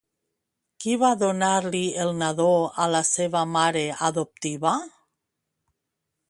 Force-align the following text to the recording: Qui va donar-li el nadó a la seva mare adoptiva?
Qui 0.85 0.93
va 1.01 1.09
donar-li 1.23 1.81
el 2.05 2.13
nadó 2.21 2.47
a 2.85 2.87
la 2.95 3.03
seva 3.11 3.45
mare 3.59 3.85
adoptiva? 4.09 4.73